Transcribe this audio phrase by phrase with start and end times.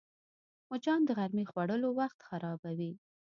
[0.69, 2.91] مچان د غرمې خوړلو وخت خرابوي